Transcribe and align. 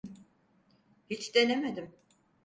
Hiç 1.09 1.35
denemedim. 1.35 1.91